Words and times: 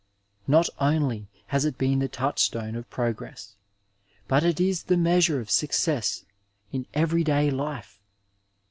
Not 0.47 0.67
only 0.79 1.27
has 1.49 1.63
it 1.63 1.77
been 1.77 1.99
the 1.99 2.07
touchstone 2.07 2.73
of 2.75 2.89
progress, 2.89 3.53
but 4.27 4.43
it 4.43 4.59
is 4.59 4.85
the 4.85 4.97
measure 4.97 5.39
of 5.39 5.51
success 5.51 6.25
in 6.71 6.87
every 6.95 7.23
day 7.23 7.51
life. 7.51 7.99